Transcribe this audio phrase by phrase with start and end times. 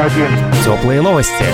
[0.00, 0.28] один.
[0.64, 1.44] Теплые новости.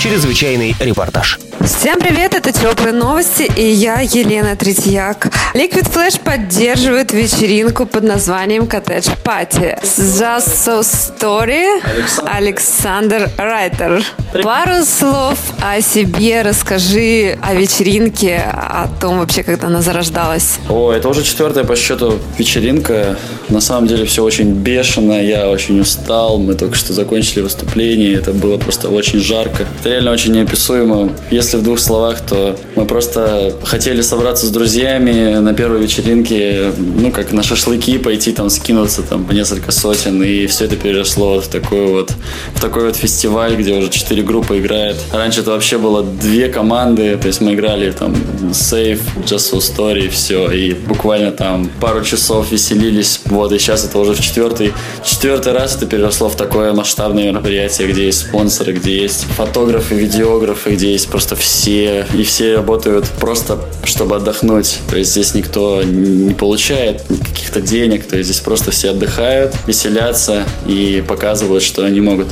[0.00, 1.38] Чрезвычайный репортаж.
[1.60, 5.28] Всем привет, это Теплые новости и я, Елена Третьяк.
[5.54, 9.78] Liquid Flash поддерживает вечеринку под названием Коттедж Пати.
[9.82, 11.80] Just So Story
[12.26, 14.02] Александр Райтер.
[14.42, 20.58] Пару слов о себе расскажи, о вечеринке, о том вообще, когда она зарождалась.
[20.68, 23.16] О, это уже четвертая по счету вечеринка.
[23.48, 26.38] На самом деле все очень бешено, я очень устал.
[26.38, 29.66] Мы только что закончили выступление, это было просто очень жарко.
[29.80, 31.10] Это реально очень неописуемо.
[31.30, 37.10] Если в двух словах, то мы просто хотели собраться с друзьями на первой вечеринке, ну,
[37.10, 41.48] как на шашлыки, пойти там скинуться там по несколько сотен, и все это переросло в
[41.48, 42.12] такой вот,
[42.54, 44.96] в такой вот фестиваль, где уже четыре группы играет.
[45.12, 48.14] Раньше это вообще было две команды, то есть мы играли там
[48.52, 53.98] Safe, Just So Story, все, и буквально там пару часов веселились, вот, и сейчас это
[53.98, 54.72] уже в четвертый,
[55.04, 60.70] четвертый раз это переросло в такое масштабное мероприятие, где есть спонсоры, где есть фотографы, видеографы,
[60.70, 64.78] где есть просто все, и все работают просто, чтобы отдохнуть.
[64.88, 70.44] То есть здесь никто не получает каких-то денег, то есть здесь просто все отдыхают, веселятся
[70.66, 72.28] и показывают, что они могут.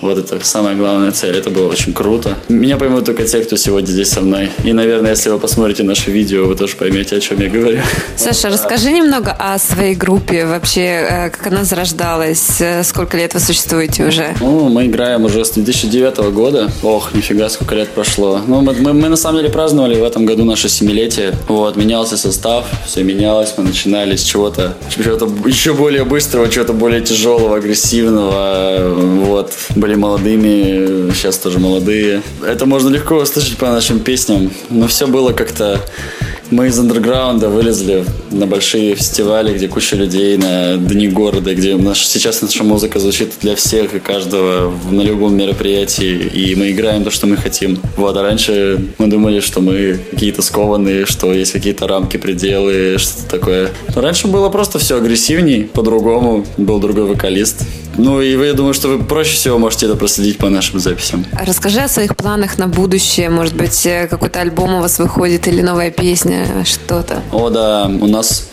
[0.00, 1.36] Вот это самая главная цель.
[1.36, 2.36] Это было очень круто.
[2.48, 4.50] Меня поймут только те, кто сегодня здесь со мной.
[4.64, 7.80] И, наверное, если вы посмотрите наше видео, вы тоже поймете, о чем я говорю.
[8.16, 13.40] Саша, расскажи немного о своей группе, вообще, э, как она зарождалась, э, сколько лет вы
[13.40, 14.34] существуете уже?
[14.40, 16.70] Ну, мы играем уже с 2009 года.
[16.82, 18.40] Ох, нифига, сколько лет прошло.
[18.46, 21.34] Ну, мы, мы, мы на самом деле праздновали в этом году наше семилетие.
[21.48, 23.54] Вот, менялся состав, все менялось.
[23.56, 28.94] Мы начинали с чего-то, чего-то еще более быстрого, чего-то более тяжелого, агрессивного.
[28.94, 29.52] Вот,
[29.88, 32.20] были молодыми, сейчас тоже молодые.
[32.46, 34.50] Это можно легко услышать по нашим песням.
[34.68, 35.80] Но все было как-то
[36.50, 42.06] мы из андерграунда вылезли на большие фестивали, где куча людей на дни города, где наш,
[42.06, 47.10] сейчас наша музыка звучит для всех и каждого на любом мероприятии, и мы играем то,
[47.10, 47.78] что мы хотим.
[47.96, 53.28] Вот, а раньше мы думали, что мы какие-то скованные, что есть какие-то рамки, пределы, что-то
[53.28, 53.70] такое.
[53.94, 57.64] Но раньше было просто все агрессивней, по-другому, был другой вокалист.
[57.98, 61.26] Ну и вы, я думаю, что вы проще всего можете это проследить по нашим записям.
[61.32, 63.28] Расскажи о своих планах на будущее.
[63.28, 67.22] Может быть, э, какой-то альбом у вас выходит или новая песня, что-то.
[67.32, 68.48] О, да, у нас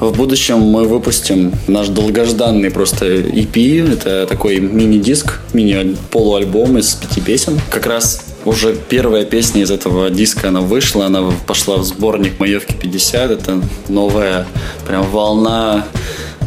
[0.00, 3.92] в будущем мы выпустим наш долгожданный просто EP.
[3.92, 7.60] Это такой мини-диск, мини-полуальбом из пяти песен.
[7.70, 12.74] Как раз уже первая песня из этого диска, она вышла, она пошла в сборник «Маевки
[12.80, 13.32] 50».
[13.32, 14.46] Это новая
[14.86, 15.84] прям волна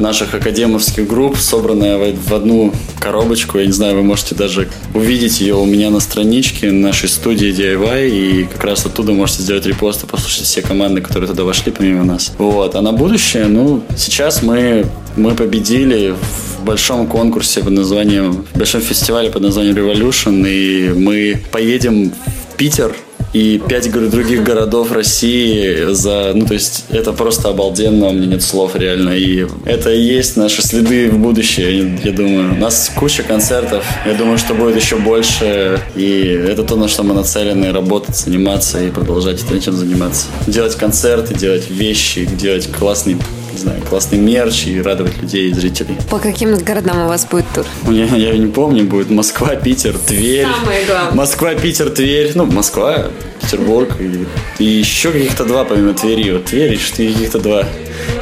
[0.02, 3.58] наших академовских групп, собранная в одну коробочку.
[3.60, 8.10] Я не знаю, вы можете даже увидеть ее у меня на страничке нашей студии DIY,
[8.10, 12.04] и как раз оттуда можете сделать репост и послушать все команды, которые туда вошли помимо
[12.04, 12.34] нас.
[12.38, 12.76] Вот.
[12.76, 14.86] А на будущее, ну, сейчас мы,
[15.16, 16.16] мы победили
[16.58, 22.58] в большом конкурсе под названием, в большом фестивале под названием Revolution, и мы поедем в
[22.58, 22.96] Питер
[23.34, 26.32] и пять других городов России за...
[26.34, 29.12] Ну, то есть, это просто обалденно, у меня нет слов реально.
[29.12, 32.54] И это и есть наши следы в будущее, я думаю.
[32.54, 35.80] У нас куча концертов, я думаю, что будет еще больше.
[35.96, 40.28] И это то, на что мы нацелены, работать, заниматься и продолжать этим заниматься.
[40.48, 43.18] Делать концерты, делать вещи, делать классный
[43.52, 45.98] не знаю, классный мерч и радовать людей и зрителей.
[46.10, 47.66] По каким городам у вас будет тур?
[47.90, 50.48] Я, я не помню, будет Москва, Питер, Тверь.
[50.60, 51.16] Самое главное.
[51.16, 52.32] Москва, Питер, Тверь.
[52.36, 53.08] Ну, Москва,
[53.42, 54.26] Петербург и,
[54.60, 56.32] и еще каких-то два, помимо Твери.
[56.32, 57.66] Вот Тверь и каких-то два.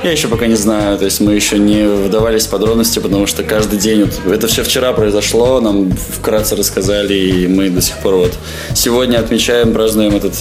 [0.04, 3.44] Я еще пока не знаю, то есть мы еще не вдавались в подробности, потому что
[3.44, 8.16] каждый день, вот, это все вчера произошло, нам вкратце рассказали, и мы до сих пор
[8.16, 8.34] вот
[8.76, 10.34] сегодня отмечаем, празднуем этот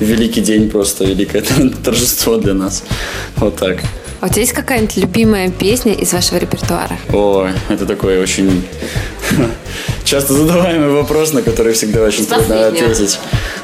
[0.00, 1.42] великий день, просто великое
[1.84, 2.84] торжество для нас.
[3.36, 3.78] Вот так.
[4.20, 6.98] А у тебя есть какая-нибудь любимая песня из вашего репертуара?
[7.12, 8.66] О, это такой очень
[10.04, 13.18] часто задаваемый вопрос, на который всегда очень трудно ответить.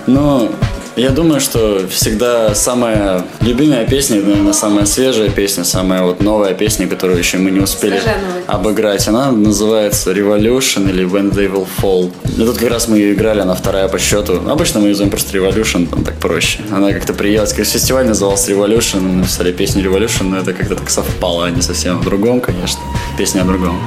[0.07, 0.53] Но
[0.97, 6.87] я думаю, что всегда самая любимая песня, наверное, самая свежая песня, самая вот новая песня,
[6.87, 8.01] которую еще мы не успели
[8.47, 12.13] обыграть, она называется Revolution или When They Will Fall.
[12.37, 14.41] И тут как раз мы ее играли, она вторая по счету.
[14.49, 16.61] Обычно мы юзаем просто Revolution, там так проще.
[16.71, 20.91] Она как-то приелась, как фестиваль назывался Revolution, мы написали песню Revolution, но это как-то так
[20.91, 22.81] совпало, а не совсем в другом, конечно.
[23.19, 23.81] Песня о другом.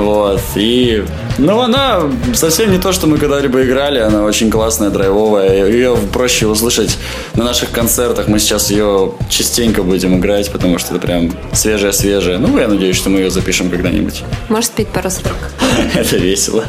[0.00, 0.40] Вот.
[0.56, 1.04] И,
[1.38, 3.98] ну, она совсем не то, что мы когда-либо играли.
[3.98, 5.66] Она очень классная, драйвовая.
[5.66, 6.96] Ее проще услышать
[7.34, 8.28] на наших концертах.
[8.28, 12.38] Мы сейчас ее частенько будем играть, потому что это прям свежая-свежая.
[12.38, 14.22] Ну, я надеюсь, что мы ее запишем когда-нибудь.
[14.48, 15.36] Можешь спеть пару строк?
[15.94, 16.64] Это весело.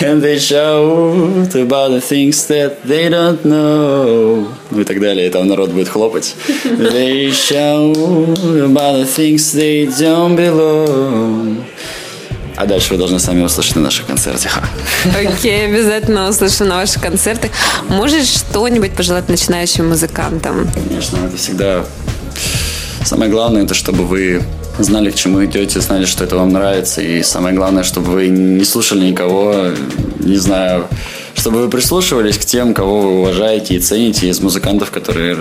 [0.00, 4.46] And they shout about the things that they don't know.
[4.70, 5.26] Ну и так далее.
[5.26, 6.34] И там народ будет хлопать.
[6.64, 11.53] They shout about the things they don't belong.
[12.56, 14.60] А дальше вы должны сами услышать на наших концертах.
[15.06, 17.50] Окей, обязательно услышу на ваших концертах.
[17.88, 20.70] Можешь что-нибудь пожелать начинающим музыкантам?
[20.88, 21.84] Конечно, это всегда
[23.04, 24.42] самое главное, это чтобы вы
[24.78, 27.00] знали, к чему идете, знали, что это вам нравится.
[27.00, 29.70] И самое главное, чтобы вы не слушали никого,
[30.20, 30.88] не знаю,
[31.34, 35.38] чтобы вы прислушивались к тем, кого вы уважаете и цените из музыкантов, которые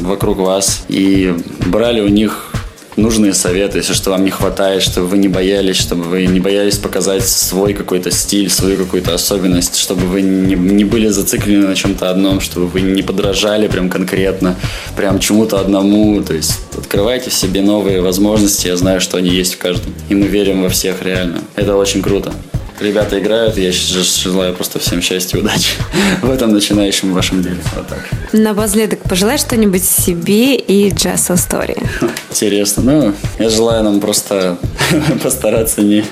[0.00, 1.34] вокруг вас, и
[1.66, 2.52] брали у них
[2.96, 6.78] нужные советы, если что вам не хватает, чтобы вы не боялись, чтобы вы не боялись
[6.78, 12.10] показать свой какой-то стиль, свою какую-то особенность, чтобы вы не, не были зациклены на чем-то
[12.10, 14.56] одном, чтобы вы не подражали прям конкретно,
[14.96, 16.22] прям чему-то одному.
[16.22, 19.94] То есть открывайте в себе новые возможности, я знаю, что они есть в каждом.
[20.08, 21.42] И мы верим во всех реально.
[21.54, 22.32] Это очень круто
[22.80, 23.56] ребята играют.
[23.56, 25.74] Я желаю просто всем счастья и удачи
[26.22, 27.58] в этом начинающем вашем деле.
[27.74, 28.08] Вот так.
[28.32, 30.90] Напоследок, пожелай что-нибудь себе и
[31.30, 31.82] a Story.
[32.30, 32.82] Интересно.
[32.82, 34.58] Ну, я желаю нам просто
[35.22, 36.04] постараться не,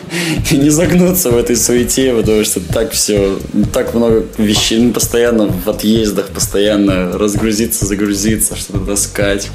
[0.51, 3.39] не загнуться в этой суете, потому что так все,
[3.73, 9.49] так много вещей, ну, постоянно в отъездах, постоянно разгрузиться, загрузиться, что-то таскать.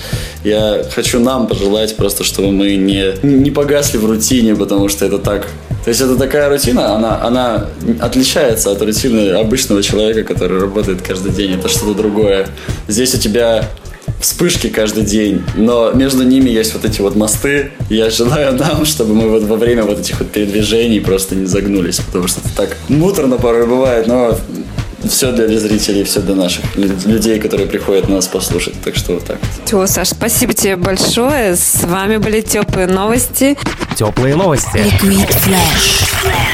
[0.43, 5.17] Я хочу нам пожелать просто, чтобы мы не, не погасли в рутине, потому что это
[5.17, 5.47] так
[5.83, 7.67] то есть это такая рутина, она, она
[8.01, 11.57] отличается от рутины обычного человека, который работает каждый день.
[11.57, 12.47] Это что-то другое.
[12.87, 13.69] Здесь у тебя
[14.19, 17.71] вспышки каждый день, но между ними есть вот эти вот мосты.
[17.89, 21.99] Я желаю нам, чтобы мы вот во время вот этих вот передвижений просто не загнулись,
[21.99, 24.37] потому что это так муторно порой бывает, но
[25.07, 28.75] все для зрителей, все для наших людей, которые приходят нас послушать.
[28.83, 29.37] Так что вот так.
[29.65, 31.55] Все, Саш, спасибо тебе большое.
[31.55, 33.57] С вами были теплые новости.
[33.95, 34.77] Теплые новости.
[34.77, 36.48] Liquid Flash.